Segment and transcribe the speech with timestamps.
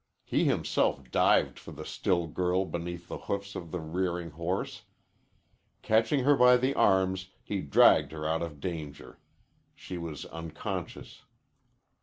[0.23, 4.85] He himself dived for the still girl beneath the hoofs of the rearing horse.
[5.83, 9.19] Catching her by the arms, he dragged her out of danger.
[9.75, 11.21] She was unconscious.